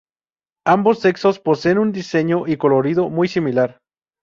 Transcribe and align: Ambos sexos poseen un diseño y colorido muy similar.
Ambos 0.65 0.97
sexos 0.97 1.37
poseen 1.37 1.77
un 1.77 1.91
diseño 1.91 2.47
y 2.47 2.57
colorido 2.57 3.07
muy 3.11 3.27
similar. 3.27 3.77